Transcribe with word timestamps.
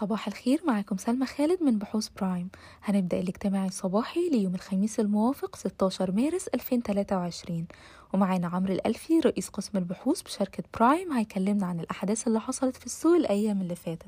صباح 0.00 0.26
الخير 0.28 0.60
معكم 0.66 0.96
سلمى 0.96 1.26
خالد 1.26 1.62
من 1.62 1.78
بحوث 1.78 2.08
Prime. 2.20 2.48
هنبدأ 2.82 3.20
الاجتماع 3.20 3.66
الصباحي 3.66 4.28
ليوم 4.28 4.54
الخميس 4.54 5.00
الموافق 5.00 5.56
16 5.56 6.12
مارس 6.12 6.48
2023 6.48 7.66
ومعانا 8.14 8.46
عمرو 8.46 8.72
الألفي 8.74 9.20
رئيس 9.20 9.48
قسم 9.48 9.78
البحوث 9.78 10.22
بشركة 10.22 10.62
Prime. 10.78 11.12
هيكلمنا 11.12 11.66
عن 11.66 11.80
الأحداث 11.80 12.26
اللي 12.26 12.40
حصلت 12.40 12.76
في 12.76 12.86
السوق 12.86 13.16
الأيام 13.16 13.60
اللي 13.60 13.74
فاتت. 13.74 14.06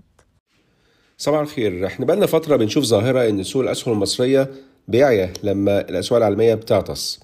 صباح 1.19 1.41
الخير. 1.41 1.87
إحنا 1.87 2.07
بقالنا 2.07 2.27
فترة 2.27 2.57
بنشوف 2.57 2.85
ظاهرة 2.85 3.29
إن 3.29 3.43
سوق 3.43 3.63
الأسهم 3.63 3.95
المصرية 3.95 4.51
بيعيا 4.89 5.33
لما 5.43 5.81
الأسواق 5.81 6.17
العالمية 6.19 6.55
بتعطس. 6.55 7.21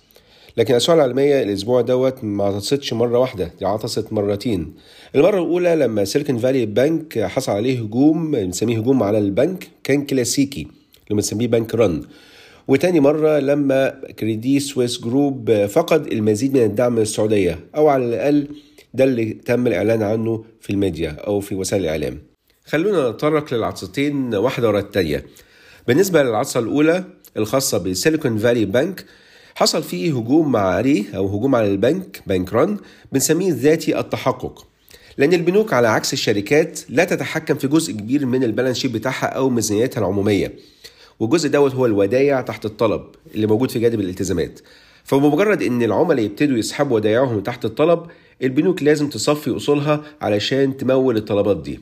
لكن 0.56 0.70
الأسواق 0.70 0.96
العالمية 0.96 1.42
الأسبوع 1.42 1.80
دوت 1.80 2.24
ما 2.24 2.44
عطستش 2.44 2.92
مرة 2.92 3.18
واحدة 3.18 3.50
دي 3.58 3.66
عطست 3.66 4.12
مرتين. 4.12 4.74
المرة 5.14 5.38
الأولى 5.38 5.76
لما 5.76 6.04
Silicon 6.04 6.38
Valley 6.38 6.66
Bank 6.66 7.18
حصل 7.18 7.52
عليه 7.52 7.80
هجوم 7.80 8.30
بنسميه 8.30 8.78
هجوم 8.78 9.02
على 9.02 9.18
البنك 9.18 9.68
كان 9.84 10.06
كلاسيكي 10.06 10.60
اللي 10.60 11.10
بنسميه 11.10 11.46
bank 11.46 11.74
run. 11.74 12.02
وتاني 12.68 13.00
مرة 13.00 13.38
لما 13.38 13.88
Credit 14.18 14.60
Suisse 14.60 15.00
Group 15.00 15.66
فقد 15.66 16.06
المزيد 16.06 16.56
من 16.56 16.62
الدعم 16.62 16.92
من 16.92 17.02
السعودية 17.02 17.58
أو 17.76 17.88
على 17.88 18.04
الأقل 18.04 18.48
ده 18.94 19.04
اللي 19.04 19.24
تم 19.32 19.66
الإعلان 19.66 20.02
عنه 20.02 20.44
في 20.60 20.70
الميديا 20.70 21.10
أو 21.10 21.40
في 21.40 21.54
وسائل 21.54 21.82
الإعلام. 21.82 22.18
خلونا 22.66 23.10
نتطرق 23.10 23.54
للعطستين 23.54 24.34
واحدة 24.34 24.68
ورا 24.68 24.78
التانية. 24.78 25.26
بالنسبة 25.88 26.22
للعطسة 26.22 26.60
الأولى 26.60 27.04
الخاصة 27.36 27.78
ب 27.78 27.86
Silicon 27.86 28.38
Valley 28.38 28.64
Bank 28.64 29.04
حصل 29.54 29.82
فيه 29.82 30.18
هجوم 30.18 30.56
عليه 30.56 31.16
أو 31.16 31.26
هجوم 31.26 31.54
على 31.54 31.66
البنك 31.66 32.22
bank 32.26 32.52
run 32.52 32.76
بنسميه 33.12 33.52
ذاتي 33.52 33.98
التحقق. 33.98 34.66
لأن 35.18 35.32
البنوك 35.32 35.72
على 35.72 35.88
عكس 35.88 36.12
الشركات 36.12 36.80
لا 36.88 37.04
تتحكم 37.04 37.54
في 37.54 37.68
جزء 37.68 37.92
كبير 37.92 38.26
من 38.26 38.44
ال 38.44 38.48
balance 38.49 38.78
sheet 38.78 38.90
بتاعها 38.90 39.26
أو 39.26 39.50
ميزانيتها 39.50 40.00
العمومية. 40.00 40.54
والجزء 41.20 41.48
دوت 41.48 41.74
هو 41.74 41.86
الودايع 41.86 42.40
تحت 42.40 42.64
الطلب 42.64 43.02
اللي 43.34 43.46
موجود 43.46 43.70
في 43.70 43.78
جانب 43.78 44.00
الالتزامات. 44.00 44.60
فبمجرد 45.04 45.62
إن 45.62 45.82
العملاء 45.82 46.24
يبتدوا 46.24 46.58
يسحبوا 46.58 46.96
ودايعهم 46.96 47.40
تحت 47.40 47.64
الطلب 47.64 48.00
البنوك 48.42 48.82
لازم 48.82 49.08
تصفي 49.08 49.56
أصولها 49.56 50.02
علشان 50.20 50.76
تمول 50.76 51.16
الطلبات 51.16 51.62
دي. 51.62 51.80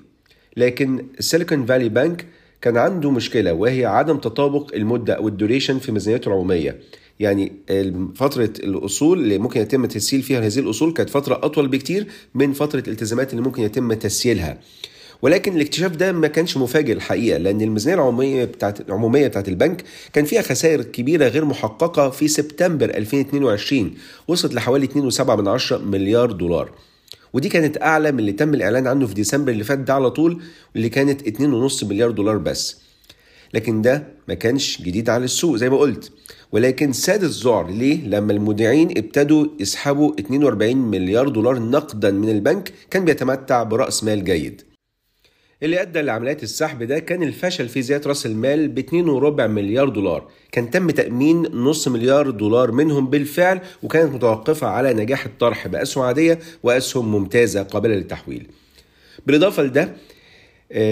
لكن 0.56 1.06
ال 1.18 1.24
Silicon 1.24 1.66
Valley 1.66 1.88
Bank 1.88 2.26
كان 2.60 2.76
عنده 2.76 3.10
مشكلة 3.10 3.52
وهي 3.52 3.86
عدم 3.86 4.18
تطابق 4.18 4.74
المدة 4.74 5.14
أو 5.14 5.28
ال 5.28 5.34
duration 5.34 5.78
في 5.78 5.92
ميزانيته 5.92 6.28
العمومية. 6.28 6.80
يعني 7.22 7.52
فترة 8.14 8.52
الأصول 8.58 9.18
اللي 9.18 9.38
ممكن 9.38 9.60
يتم 9.60 9.86
تسييل 9.86 10.22
فيها 10.22 10.40
هذه 10.46 10.58
الأصول 10.58 10.92
كانت 10.92 11.10
فترة 11.10 11.34
أطول 11.42 11.68
بكتير 11.68 12.06
من 12.34 12.52
فترة 12.52 12.80
الالتزامات 12.86 13.30
اللي 13.30 13.42
ممكن 13.42 13.62
يتم 13.62 13.92
تسييلها 13.92 14.58
ولكن 15.22 15.56
الاكتشاف 15.56 15.96
ده 15.96 16.12
ما 16.12 16.28
كانش 16.28 16.56
مفاجئ 16.56 16.92
الحقيقة 16.92 17.38
لأن 17.38 17.60
الميزانية 17.60 17.94
العمومية 17.96 18.44
بتاعت 18.44 18.80
العمومية 18.80 19.28
بتاعت 19.28 19.48
البنك 19.48 19.84
كان 20.12 20.24
فيها 20.24 20.42
خسائر 20.42 20.82
كبيرة 20.82 21.28
غير 21.28 21.44
محققة 21.44 22.10
في 22.10 22.28
سبتمبر 22.28 22.84
2022 22.90 23.94
وصلت 24.28 24.54
لحوالي 24.54 24.88
2.7 25.10 25.72
مليار 25.72 26.32
دولار. 26.32 26.70
ودي 27.32 27.48
كانت 27.48 27.82
أعلى 27.82 28.12
من 28.12 28.18
اللي 28.18 28.32
تم 28.32 28.54
الإعلان 28.54 28.86
عنه 28.86 29.06
في 29.06 29.14
ديسمبر 29.14 29.52
اللي 29.52 29.64
فات 29.64 29.78
ده 29.78 29.94
على 29.94 30.10
طول 30.10 30.42
اللي 30.76 30.88
كانت 30.88 31.22
2.5 31.28 31.84
مليار 31.84 32.10
دولار 32.10 32.38
بس. 32.38 32.81
لكن 33.54 33.82
ده 33.82 34.04
ما 34.28 34.34
كانش 34.34 34.82
جديد 34.82 35.10
على 35.10 35.24
السوق 35.24 35.56
زي 35.56 35.70
ما 35.70 35.76
قلت. 35.76 36.12
ولكن 36.52 36.92
ساد 36.92 37.22
الذعر 37.22 37.70
ليه؟ 37.70 38.06
لما 38.06 38.32
المودعين 38.32 38.90
ابتدوا 38.98 39.46
يسحبوا 39.60 40.12
42 40.20 40.76
مليار 40.76 41.28
دولار 41.28 41.58
نقدا 41.58 42.10
من 42.10 42.28
البنك 42.28 42.72
كان 42.90 43.04
بيتمتع 43.04 43.62
برأس 43.62 44.04
مال 44.04 44.24
جيد. 44.24 44.62
اللي 45.62 45.82
أدى 45.82 46.00
لعمليات 46.00 46.42
السحب 46.42 46.82
ده 46.82 46.98
كان 46.98 47.22
الفشل 47.22 47.68
في 47.68 47.82
زيادة 47.82 48.08
رأس 48.08 48.26
المال 48.26 48.68
ب 48.68 48.80
2.4 48.80 49.40
مليار 49.46 49.88
دولار. 49.88 50.28
كان 50.52 50.70
تم 50.70 50.90
تأمين 50.90 51.42
نص 51.42 51.88
مليار 51.88 52.30
دولار 52.30 52.72
منهم 52.72 53.10
بالفعل 53.10 53.60
وكانت 53.82 54.14
متوقفة 54.14 54.66
على 54.66 54.94
نجاح 54.94 55.24
الطرح 55.24 55.68
بأسهم 55.68 56.04
عادية 56.04 56.38
وأسهم 56.62 57.12
ممتازة 57.12 57.62
قابلة 57.62 57.94
للتحويل. 57.94 58.46
بالإضافة 59.26 59.62
لده 59.62 59.92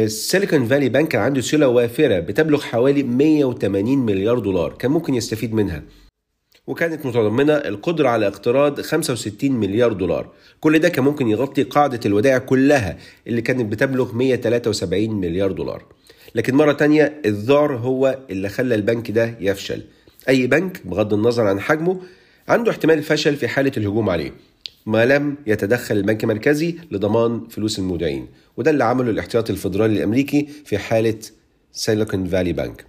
سيليكون 0.06 0.66
فالي 0.66 0.88
بنك 0.88 1.08
كان 1.08 1.22
عنده 1.22 1.40
سيوله 1.40 1.68
وافرة 1.68 2.20
بتبلغ 2.20 2.60
حوالي 2.60 3.02
180 3.02 3.98
مليار 3.98 4.38
دولار. 4.38 4.72
كان 4.72 4.90
ممكن 4.90 5.14
يستفيد 5.14 5.54
منها. 5.54 5.82
وكانت 6.66 7.06
متضمنة 7.06 7.52
القدرة 7.52 8.08
على 8.08 8.26
اقتراض 8.26 8.80
65 8.80 9.52
مليار 9.52 9.92
دولار. 9.92 10.32
كل 10.60 10.78
ده 10.78 10.88
كان 10.88 11.04
ممكن 11.04 11.28
يغطي 11.28 11.62
قاعدة 11.62 12.00
الودائع 12.06 12.38
كلها 12.38 12.98
اللي 13.26 13.42
كانت 13.42 13.72
بتبلغ 13.72 14.14
173 14.14 15.10
مليار 15.10 15.52
دولار. 15.52 15.84
لكن 16.34 16.54
مرة 16.54 16.72
تانية 16.72 17.20
الذعر 17.26 17.76
هو 17.76 18.18
اللي 18.30 18.48
خلى 18.48 18.74
البنك 18.74 19.10
ده 19.10 19.34
يفشل. 19.40 19.82
أي 20.28 20.46
بنك 20.46 20.86
بغض 20.86 21.14
النظر 21.14 21.46
عن 21.46 21.60
حجمه 21.60 22.00
عنده 22.48 22.70
احتمال 22.70 22.98
الفشل 22.98 23.36
في 23.36 23.48
حالة 23.48 23.72
الهجوم 23.76 24.10
عليه. 24.10 24.32
ما 24.86 25.06
لم 25.06 25.36
يتدخل 25.46 25.96
البنك 25.96 26.24
المركزي 26.24 26.74
لضمان 26.90 27.48
فلوس 27.50 27.78
المودعين 27.78 28.26
وده 28.56 28.70
اللي 28.70 28.84
عمله 28.84 29.10
الاحتياطي 29.10 29.52
الفدرالي 29.52 29.98
الأمريكي 29.98 30.48
في 30.64 30.78
حالة 30.78 31.18
Silicon 31.72 32.26
Valley 32.26 32.52
Bank 32.52 32.84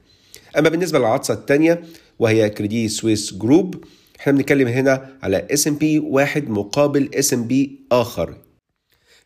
أما 0.58 0.70
بالنسبة 0.70 1.00
للعطسة 1.00 1.34
الثانية 1.34 1.82
وهي 2.20 2.50
Credit 2.50 2.88
Suisse 2.88 3.34
Group 3.34 3.84
إحنا 4.20 4.34
بنتكلم 4.34 4.68
هنا 4.68 5.10
على 5.24 5.48
SNB 5.52 6.00
واحد 6.00 6.50
مقابل 6.50 7.10
SNB 7.16 7.80
آخر. 7.92 8.36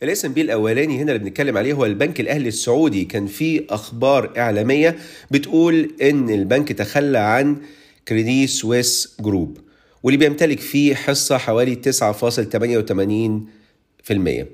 ال 0.03 0.25
SNB 0.25 0.41
الأولاني 0.41 0.97
هنا 1.01 1.11
اللي 1.11 1.23
بنتكلم 1.23 1.57
عليه 1.57 1.73
هو 1.73 1.85
البنك 1.85 2.19
الأهلي 2.19 2.47
السعودي. 2.47 3.05
كان 3.05 3.27
في 3.27 3.65
أخبار 3.69 4.33
إعلامية 4.37 4.95
بتقول 5.31 5.91
إن 6.01 6.29
البنك 6.29 6.71
تخلى 6.71 7.17
عن 7.17 7.57
Credit 8.07 8.47
Suisse 8.47 9.17
Group. 9.21 9.57
واللي 10.05 10.17
بيمتلك 10.17 10.59
فيه 10.59 10.95
حصة 10.95 11.37
حوالي 11.37 11.75
9.88% 11.75 14.45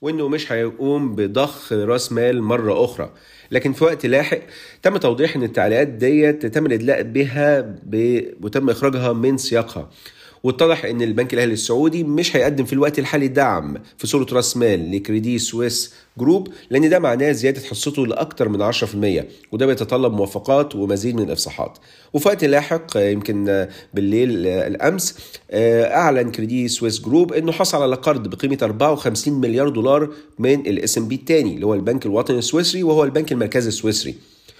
وإنه 0.00 0.28
مش 0.28 0.52
هيقوم 0.52 1.14
بضخ 1.14 1.72
رأس 1.72 2.12
مال 2.12 2.42
مرة 2.42 2.84
أخرى 2.84 3.12
لكن 3.50 3.72
في 3.72 3.84
وقت 3.84 4.06
لاحق 4.06 4.38
تم 4.82 4.96
توضيح 4.96 5.36
إن 5.36 5.42
التعليقات 5.42 5.88
ديت 5.88 6.46
تم 6.46 6.66
الإدلاء 6.66 7.02
بها. 7.02 7.74
وتم 8.42 8.70
إخراجها 8.70 9.12
من 9.12 9.36
سياقها 9.36 9.90
واتضح 10.44 10.84
إن 10.84 11.02
البنك 11.02 11.34
الأهلي 11.34 11.52
السعودي 11.52 12.04
مش 12.04 12.36
هيقدم 12.36 12.64
في 12.64 12.72
الوقت 12.72 12.98
الحالي 12.98 13.28
دعم 13.28 13.76
في 13.98 14.06
صورة 14.06 14.26
رأس 14.32 14.56
مال 14.56 14.92
ل 14.96 15.02
Credit 15.02 15.38
Suisse 15.38 15.94
Group 16.18 16.48
لأن 16.70 16.88
ده 16.90 16.98
معناه 16.98 17.32
زيادة 17.32 17.60
حصته 17.60 18.06
لاكثر 18.06 18.48
من 18.48 18.72
10% 18.72 19.24
وده 19.52 19.66
بيتطلب 19.66 20.12
موافقات 20.12 20.74
ومزيد 20.74 21.14
من 21.16 21.22
الافصاحات 21.22 21.78
وفي 22.12 22.28
وقت 22.28 22.44
لاحق 22.44 22.96
يمكن 22.96 23.66
بالليل 23.94 24.46
الأمس 24.46 25.18
أعلن 25.52 26.30
Credit 26.30 26.68
Suisse 26.68 27.00
Group 27.00 27.32
إنه 27.32 27.52
حصل 27.52 27.82
على 27.82 27.94
قرض 27.96 28.28
بقيمة 28.28 28.58
54 28.62 29.40
مليار 29.40 29.68
دولار 29.68 30.10
من 30.38 30.60
ال 30.60 30.98
SNB 30.98 31.14
الثاني 31.14 31.54
اللي 31.54 31.66
هو 31.66 31.74
البنك 31.74 32.06
الوطني 32.06 32.38
السويسري 32.38 32.82
وهو 32.82 33.04
البنك 33.04 33.32
المركزي 33.32 33.68
السويسري. 33.68 34.14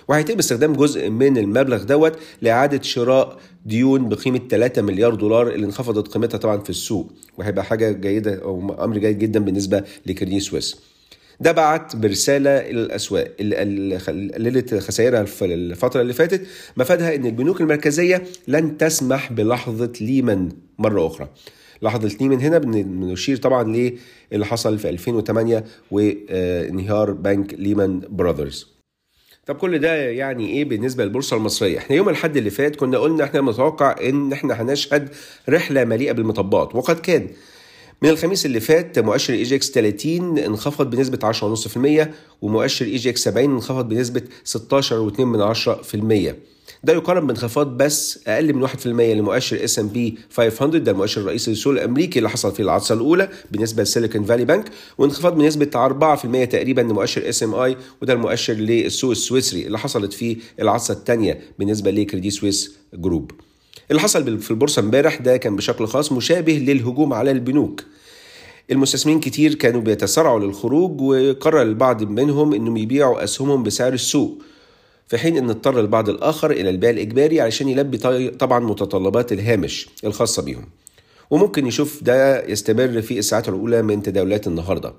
وهيتم 0.09 0.39
استخدام 0.39 0.73
جزء 0.73 1.11
من 1.11 1.39
المبلغ 1.39 1.83
دوت 1.83 2.19
لإعادة 2.43 2.83
شراء 2.83 3.39
ديون 3.67 4.09
بقيمة 4.09 4.41
3 4.51 4.83
مليار 4.83 5.15
دولار 5.15 5.49
اللي 5.49 5.67
انخفضت 5.67 6.09
قيمتها 6.09 6.39
طبعا 6.39 6.59
في 6.59 6.71
السوق 6.71 7.13
وهيبقى 7.39 7.65
حاجة 7.65 7.93
جيدة 7.93 8.43
أو 8.43 8.85
أمر 8.85 8.99
جيد 8.99 9.19
جدا 9.19 9.41
بالنسبة 9.41 9.85
ل 10.07 10.12
Credit 10.12 10.41
Suisse. 10.41 10.77
ده 11.41 11.53
بعت 11.53 11.97
برسالة 11.97 12.51
إلى 12.51 12.81
الأسواق 12.81 13.33
اللي 13.41 13.97
قللت 14.35 14.75
خسائرها 14.75 15.25
في 15.25 15.45
الفترة 15.45 16.01
اللي 16.01 16.13
فاتت 16.13 16.47
مفادها 16.77 17.15
إن 17.15 17.27
البنوك 17.27 17.61
المركزية 17.61 18.23
لن 18.49 18.77
تسمح 18.79 19.33
بلحظة 19.33 19.93
ليمان 20.01 20.49
مرة 20.79 21.07
أخرى. 21.07 21.29
لحظة 21.83 22.17
ليمان 22.21 22.41
هنا 22.41 22.59
بنشير 22.59 23.37
طبعا 23.37 23.65
للي 24.33 24.47
حصل 24.47 24.79
في 24.79 24.89
2008 24.89 25.65
وانهيار 25.91 27.13
بنك 27.13 27.55
ليمان 27.55 28.01
براذرز 28.09 28.74
طب 29.47 29.55
كل 29.57 29.79
ده 29.79 29.95
يعني 29.97 30.49
إيه 30.49 30.65
بالنسبة 30.65 31.05
للبورصة 31.05 31.37
المصرية؟ 31.37 31.79
إحنا 31.79 31.97
يوم 31.97 32.09
الأحد 32.09 32.37
اللي 32.37 32.51
فات 32.51 32.77
كنا 32.77 32.99
قلنا 32.99 33.25
إحنا 33.25 33.41
متوقع 33.41 33.97
إن 34.09 34.33
إحنا 34.33 34.63
هنشهد 34.63 35.09
رحلة 35.49 35.85
مليئة 35.85 36.13
بالمطبات 36.13 36.75
وقد 36.75 36.99
كان. 37.01 37.29
من 38.03 38.09
الخميس 38.09 38.47
اللي 38.47 38.61
فات 38.61 38.99
مؤشر 38.99 39.35
EGX 39.35 39.71
30 39.71 40.39
انخفض 40.39 40.91
بنسبة 40.91 41.33
10.5% 41.33 42.09
ومؤشر 42.43 42.87
EGX 42.87 43.25
70 43.25 43.51
انخفض 43.51 43.89
بنسبة 43.89 44.23
16.2% 44.47 46.35
ده 46.85 46.93
يقارن 46.93 47.27
بانخفاض 47.27 47.77
بس 47.77 48.21
أقل 48.27 48.53
من 48.55 48.69
1% 48.69 48.87
لمؤشر 48.87 49.65
S&P 49.65 50.19
500 50.37 50.81
ده 50.81 50.91
المؤشر 50.93 51.21
الرئيسي 51.21 51.51
للسوق 51.51 51.73
الأمريكي 51.73 52.19
اللي 52.19 52.31
حصل 52.31 52.55
فيه 52.55 52.63
العطسة 52.63 52.95
الأولى 52.95 53.29
بالنسبة 53.53 53.83
ل 53.83 53.88
Silicon 53.88 54.25
Valley 54.25 54.45
Bank 54.45 54.65
وانخفاض 54.99 55.35
بنسبة 55.35 55.67
4% 56.47 56.49
تقريبا 56.49 56.81
لمؤشر 56.81 57.29
SMI 57.29 57.77
وده 58.03 58.13
المؤشر 58.13 58.53
للسوق 58.53 59.11
السويسري 59.11 59.67
اللي 59.67 59.79
حصلت 59.79 60.13
فيه 60.13 60.37
العطسة 60.61 60.95
الثانية 60.95 61.41
بالنسبة 61.59 61.91
ل 61.91 61.96
Credit 61.96 62.31
Suisse 62.31 62.75
Group. 62.95 63.31
اللي 63.91 64.01
حصل 64.01 64.39
في 64.39 64.51
البورصة 64.51 64.81
امبارح 64.81 65.17
ده 65.17 65.37
كان 65.37 65.57
بشكل 65.57 65.87
خاص 65.87 66.13
مشابه 66.13 66.53
للهجوم 66.53 67.13
على 67.13 67.31
البنوك. 67.31 67.85
المستثمرين 68.71 69.21
كتير 69.21 69.55
كانوا 69.55 69.81
بيتسارعوا 69.81 70.41
للخروج 70.41 71.01
وقرر 71.01 71.63
البعض 71.63 72.03
منهم 72.03 72.55
إنهم 72.55 72.77
يبيعوا 72.77 73.25
أسهمهم 73.25 73.63
بسعر 73.63 73.93
السوق 73.93 74.43
في 75.09 75.19
حين 75.19 75.37
إن 75.37 75.51
اضطر 75.51 75.81
البعض 75.81 76.09
الآخر 76.09 76.51
إلى 76.51 76.71
البيع 76.71 76.91
الإجباري 76.91 77.41
علشان 77.41 77.69
يلبي 77.69 77.99
طبعا 78.31 78.61
متطلبات 78.61 79.33
الهامش 79.33 79.89
الخاصة 80.05 80.43
بيهم. 80.43 80.65
وممكن 81.31 81.65
نشوف 81.65 82.03
ده 82.05 82.47
يستمر 82.47 83.03
في 83.03 83.19
الساعات 83.19 83.49
الأولى 83.49 83.83
من 83.83 84.03
تداولات 84.03 84.47
النهارده. 84.47 84.93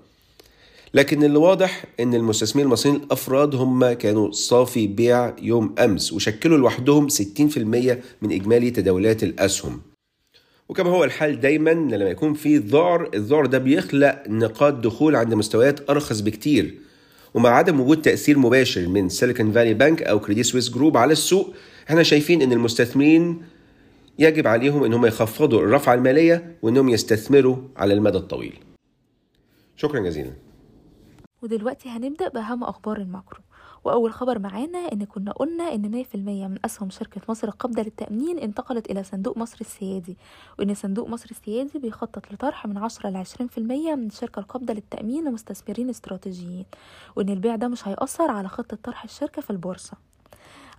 لكن 0.96 1.24
اللي 1.24 1.38
واضح 1.38 1.86
إن 2.00 2.16
المستثمرين 2.16 2.68
المصريين 2.68 2.96
الأفراد 2.98 3.56
هم 3.56 3.92
كانوا 3.92 4.32
صافي 4.32 4.88
بيع 4.88 5.36
يوم 5.42 5.76
أمس 5.80 6.14
وشكلوا 6.14 6.58
لوحدهم 6.58 7.08
60% 7.10 7.22
من 8.22 8.32
إجمالي 8.32 8.72
تداولات 8.72 9.24
الأسهم. 9.24 9.82
وكما 10.70 10.90
هو 10.90 11.04
الحال 11.04 11.40
دايما 11.40 11.70
لما 11.70 12.10
يكون 12.10 12.34
في 12.34 12.58
ذعر 12.58 13.10
الذعر 13.14 13.46
ده 13.46 13.58
بيخلق 13.58 14.24
نقاط 14.28 14.74
دخول 14.74 15.16
عند 15.16 15.34
مستويات 15.34 15.90
أرخص 15.90 16.20
بكتير. 16.20 16.78
ومع 17.34 17.50
عدم 17.50 17.80
وجود 17.80 18.02
تأثير 18.02 18.40
مباشر 18.40 18.88
من 18.88 19.10
Silicon 19.10 19.52
Valley 19.52 19.74
Bank 19.74 20.04
أو 20.04 20.20
Credit 20.20 20.44
Suisse 20.44 20.70
Group 20.70 20.98
على 20.98 21.12
السوق 21.12 21.54
إحنا 21.90 22.04
شايفين 22.04 22.42
إن 22.42 22.52
المستثمرين 22.52 23.42
يجب 24.20 24.48
عليهم 24.48 24.84
إن 24.84 24.94
هم 24.94 25.06
يخفضوا 25.06 25.60
الرفعه 25.60 25.94
المالية 25.94 26.56
وإنهم 26.62 26.90
يستثمروا 26.90 27.58
على 27.78 27.94
المدى 27.94 28.18
الطويل. 28.18 28.54
شكرا 29.76 30.00
جزيلا. 30.00 30.45
ودلوقتي 31.46 31.90
هنبدأ 31.90 32.28
بأهم 32.28 32.64
أخبار 32.64 32.98
ال 32.98 33.04
macro. 33.04 33.40
وأول 33.84 34.14
خبر 34.14 34.40
معانا 34.40 34.78
إن 34.94 35.06
كنا 35.06 35.32
قلنا 35.32 35.64
إن 35.74 36.04
100% 36.04 36.16
من 36.48 36.58
أسهم 36.66 36.90
شركة 36.90 37.22
مصر 37.30 37.48
القابضة 37.48 37.82
للتأمين 37.82 38.40
انتقلت 38.40 38.92
إلى 38.92 39.04
صندوق 39.04 39.38
مصر 39.38 39.58
السيادي 39.62 40.18
وإن 40.60 40.74
صندوق 40.74 41.10
مصر 41.10 41.28
السيادي 41.32 41.80
بيخطط 41.80 42.32
لطرح 42.34 42.66
من 42.68 42.78
10 42.78 43.10
ل 43.10 43.24
20% 43.26 43.60
من 43.96 44.08
الشركة 44.08 44.40
القابضة 44.40 44.74
للتأمين 44.74 45.28
لمستثمرين 45.28 45.90
استراتيجيين 45.90 46.66
وإن 47.16 47.30
البيع 47.30 47.56
ده 47.56 47.68
مش 47.68 47.88
هيأثر 47.88 48.32
على 48.32 48.48
خطة 48.48 48.78
طرح 48.84 49.04
الشركة 49.04 49.42
في 49.42 49.50
البورصة. 49.50 49.98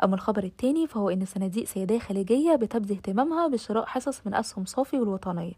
أما 0.04 0.14
الخبر 0.14 0.44
التاني 0.44 0.86
فهو 0.86 1.10
إن 1.10 1.24
صناديق 1.24 1.64
سيادية 1.64 1.98
خليجية 1.98 2.54
بتبدي 2.54 2.94
اهتمامها 2.94 3.48
بشراء 3.48 3.86
حصص 3.86 4.20
من 4.26 4.34
أسهم 4.34 4.64
صافي 4.64 4.98
والوطنية. 4.98 5.52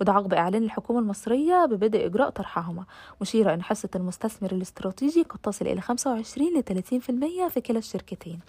وده 0.00 0.12
عقب 0.12 0.34
إعلان 0.34 0.62
الحكومة 0.62 0.98
المصرية 1.00 1.64
ببدء 1.66 2.06
إجراء 2.06 2.30
طرحهما. 2.30 2.84
مشيرة 3.20 3.54
إن 3.54 3.62
حصة 3.62 3.88
المستثمر 3.96 4.52
الاستراتيجي 4.52 5.22
قد 5.22 5.38
تصل 5.38 5.66
إلى 5.66 5.80
25 5.80 6.58
ل 6.58 6.62
30% 6.62 7.48
في 7.48 7.60
كلا 7.60 7.78
الشركتين. 7.78 8.40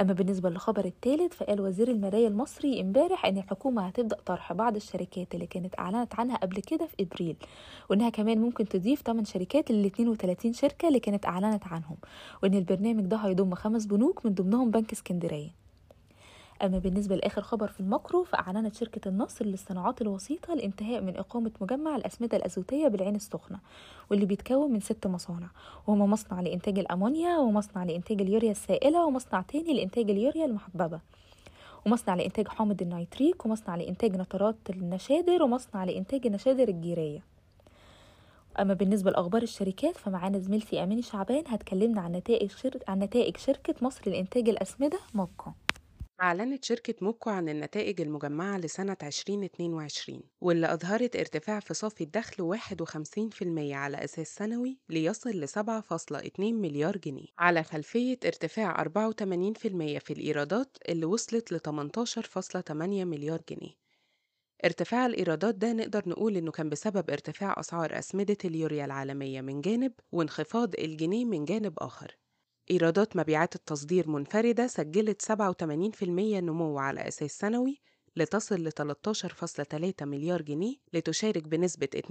أما 0.00 0.12
بالنسبة 0.12 0.50
للخبر 0.50 0.84
الثالث 0.84 1.32
فقال 1.34 1.60
وزير 1.60 1.88
المالية 1.90 2.28
المصري 2.28 2.80
امبارح 2.80 3.26
إن 3.26 3.38
الحكومة 3.38 3.86
هتبدأ 3.86 4.16
طرح 4.26 4.52
بعض 4.52 4.76
الشركات 4.76 5.34
اللي 5.34 5.46
كانت 5.46 5.78
أعلنت 5.78 6.14
عنها 6.14 6.36
قبل 6.36 6.60
كده 6.60 6.86
في 6.86 6.94
إبريل 7.00 7.36
وإنها 7.90 8.08
كمان 8.10 8.38
ممكن 8.38 8.68
تضيف 8.68 9.02
8 9.02 9.24
شركات 9.24 9.70
لل 9.70 9.86
32 9.86 10.52
شركة 10.52 10.88
اللي 10.88 11.00
كانت 11.00 11.26
أعلنت 11.26 11.66
عنهم 11.66 11.96
وإن 12.42 12.54
البرنامج 12.54 13.04
ده 13.04 13.16
هيضم 13.16 13.54
خمس 13.54 13.86
بنوك 13.86 14.26
من 14.26 14.34
ضمنهم 14.34 14.70
بنك 14.70 14.92
اسكندرية. 14.92 15.63
أما 16.64 16.78
بالنسبة 16.78 17.16
لآخر 17.16 17.42
خبر 17.42 17.68
في 17.68 17.80
الماكرو 17.80 18.24
فأعلنت 18.24 18.74
شركة 18.74 19.08
النصر 19.08 19.44
للصناعات 19.44 20.02
الوسيطة 20.02 20.52
الانتهاء 20.52 21.00
من 21.00 21.16
إقامة 21.16 21.50
مجمع 21.60 21.96
الأسمدة 21.96 22.36
الأزوتية 22.36 22.88
بالعين 22.88 23.16
السخنة 23.16 23.58
واللي 24.10 24.26
بيتكون 24.26 24.72
من 24.72 24.80
ست 24.80 25.06
مصانع 25.06 25.48
وهما 25.86 26.06
مصنع 26.06 26.40
لإنتاج 26.40 26.78
الأمونيا 26.78 27.38
ومصنع 27.38 27.84
لإنتاج 27.84 28.20
اليوريا 28.22 28.50
السائلة 28.50 29.06
ومصنع 29.06 29.42
تاني 29.42 29.74
لإنتاج 29.74 30.10
اليوريا 30.10 30.44
المحببة 30.44 31.00
ومصنع 31.86 32.14
لإنتاج 32.14 32.48
حامض 32.48 32.82
النيتريك 32.82 33.46
ومصنع 33.46 33.76
لإنتاج 33.76 34.16
نترات 34.16 34.56
النشادر 34.70 35.42
ومصنع 35.42 35.84
لإنتاج 35.84 36.26
النشادر 36.26 36.68
الجيرية. 36.68 37.22
أما 38.60 38.74
بالنسبة 38.74 39.10
لأخبار 39.10 39.42
الشركات 39.42 39.96
فمعانا 39.96 40.38
زميلتي 40.38 40.82
أماني 40.82 41.02
شعبان 41.02 41.44
هتكلمنا 41.46 42.00
عن 42.00 42.12
نتائج 42.12 42.50
شر... 42.50 42.78
عن 42.88 42.98
نتائج 42.98 43.36
شركة 43.36 43.74
مصر 43.82 44.10
لإنتاج 44.10 44.48
الأسمدة 44.48 44.98
MOPCO 45.14 45.52
أعلنت 46.24 46.64
شركة 46.64 46.94
MOPCO 47.00 47.30
عن 47.30 47.48
النتائج 47.48 48.00
المجمعة 48.00 48.58
لسنة 48.58 48.96
2022 49.02 50.20
واللي 50.40 50.72
أظهرت 50.74 51.16
ارتفاع 51.16 51.60
في 51.60 51.74
صافي 51.74 52.04
الدخل 52.04 52.42
51% 52.42 53.72
على 53.72 54.04
أساس 54.04 54.34
سنوي 54.34 54.78
ليصل 54.88 55.30
ل 55.30 55.48
7.2 55.48 56.40
مليار 56.40 56.96
جنيه 56.96 57.26
على 57.38 57.62
خلفية 57.62 58.18
ارتفاع 58.26 58.82
84% 58.84 58.88
في 59.98 60.10
الإيرادات 60.10 60.76
اللي 60.88 61.06
وصلت 61.06 61.52
ل 61.52 61.60
18.8 61.60 62.72
مليار 62.80 63.42
جنيه. 63.50 63.74
ارتفاع 64.64 65.06
الإيرادات 65.06 65.54
ده 65.54 65.72
نقدر 65.72 66.08
نقول 66.08 66.36
إنه 66.36 66.50
كان 66.52 66.68
بسبب 66.68 67.10
ارتفاع 67.10 67.54
أسعار 67.60 67.98
أسمدة 67.98 68.38
اليوريا 68.44 68.84
العالمية 68.84 69.40
من 69.40 69.60
جانب 69.60 69.92
وانخفاض 70.12 70.74
الجنيه 70.74 71.24
من 71.24 71.44
جانب 71.44 71.74
آخر. 71.78 72.16
إيرادات 72.70 73.16
مبيعات 73.16 73.54
التصدير 73.54 74.08
منفردة 74.10 74.66
سجلت 74.66 75.22
87% 75.22 76.02
نمو 76.04 76.78
على 76.78 77.08
أساس 77.08 77.38
سنوي 77.38 77.80
لتصل 78.16 78.54
ل 78.64 78.70
13.3 78.70 80.02
مليار 80.02 80.42
جنيه 80.42 80.76
لتشارك 80.92 81.48
بنسبة 81.48 81.88
72% 81.96 82.10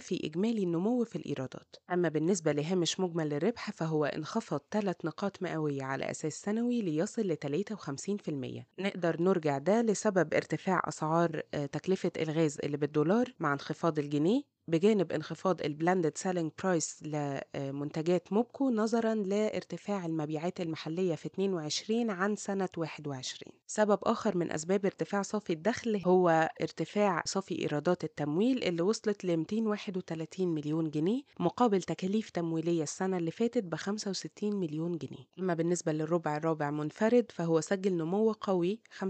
في 0.00 0.20
إجمالي 0.24 0.62
النمو 0.62 1.04
في 1.04 1.16
الإيرادات. 1.16 1.76
أما 1.92 2.08
بالنسبة 2.08 2.52
لهامش 2.52 3.00
مجمل 3.00 3.32
الربح 3.34 3.70
فهو 3.70 4.04
انخفض 4.04 4.60
3 4.70 4.96
نقاط 5.04 5.42
مئوية 5.42 5.82
على 5.82 6.10
أساس 6.10 6.34
سنوي 6.42 6.82
ليصل 6.82 7.22
ل 7.22 7.36
53% 7.36 8.64
نقدر 8.78 9.22
نرجع 9.22 9.58
ده 9.58 9.82
لسبب 9.82 10.34
ارتفاع 10.34 10.82
أسعار 10.88 11.40
تكلفة 11.72 12.12
الغاز 12.18 12.58
اللي 12.64 12.76
بالدولار 12.76 13.34
مع 13.40 13.52
انخفاض 13.52 13.98
الجنيه 13.98 14.55
بجانب 14.68 15.12
انخفاض 15.12 15.62
ال 15.62 15.69
blended 15.69 16.18
selling 16.18 16.50
price 16.62 17.02
لمنتجات 17.02 18.32
موبكو 18.32 18.70
نظرا 18.70 19.14
لارتفاع 19.14 20.06
المبيعات 20.06 20.60
المحلية 20.60 21.14
في 21.14 21.26
22 21.26 22.10
عن 22.10 22.36
سنة 22.36 22.68
21 22.76 23.52
سبب 23.66 23.98
آخر 24.02 24.36
من 24.36 24.52
أسباب 24.52 24.84
ارتفاع 24.84 25.22
صافي 25.22 25.52
الدخل 25.52 26.02
هو 26.06 26.50
ارتفاع 26.62 27.22
صافي 27.26 27.60
إيرادات 27.62 28.04
التمويل 28.04 28.64
اللي 28.64 28.82
وصلت 28.82 29.24
ل 29.24 29.36
231 29.36 30.48
مليون 30.48 30.90
جنيه 30.90 31.22
مقابل 31.40 31.82
تكاليف 31.82 32.30
تمويلية 32.30 32.82
السنة 32.82 33.16
اللي 33.16 33.30
فاتت 33.30 33.64
ب 33.64 33.74
65 33.74 34.56
مليون 34.56 34.98
جنيه. 34.98 35.26
أما 35.38 35.54
بالنسبة 35.54 35.92
للربع 35.92 36.36
الرابع 36.36 36.70
منفرد 36.70 37.26
فهو 37.30 37.60
سجل 37.60 37.96
نمو 37.96 38.32
قوي 38.32 38.80
25% 38.98 39.04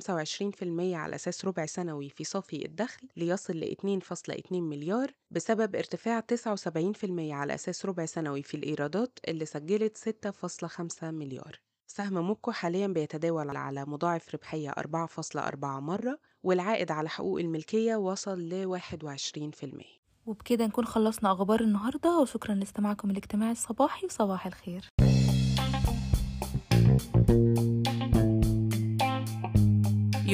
على 0.78 1.14
أساس 1.14 1.44
ربع 1.44 1.66
سنوي 1.66 2.08
في 2.08 2.24
صافي 2.24 2.66
الدخل 2.66 3.08
ليصل 3.16 3.56
ل 3.56 3.76
2.2 4.00 4.52
مليار 4.52 5.10
بسبب 5.46 5.76
ارتفاع 5.76 6.20
79% 6.20 7.32
على 7.32 7.54
أساس 7.54 7.86
ربع 7.86 8.06
سنوي 8.06 8.42
في 8.42 8.56
الإيرادات 8.56 9.18
اللي 9.28 9.46
سجلت 9.46 9.96
6.5 9.96 11.04
مليار. 11.04 11.60
سهم 11.86 12.18
موكو 12.18 12.50
حاليا 12.50 12.86
بيتداول 12.86 13.56
على 13.56 13.84
مضاعف 13.84 14.34
ربحية 14.34 14.70
4.4 14.70 15.64
مرة 15.64 16.18
والعائد 16.42 16.90
على 16.90 17.08
حقوق 17.08 17.40
الملكية 17.40 17.96
وصل 17.96 18.38
ل 18.38 18.66
21% 18.66 19.84
وبكده 20.26 20.66
نكون 20.66 20.84
خلصنا 20.84 21.32
أخبار 21.32 21.60
النهاردة 21.60 22.18
وشكرا 22.18 22.54
لاستماعكم 22.54 23.10
الاجتماعي 23.10 23.52
الصباحي 23.52 24.06
وصباح 24.06 24.46
الخير. 24.46 24.90